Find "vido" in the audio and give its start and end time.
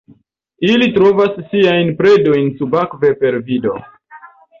3.51-3.75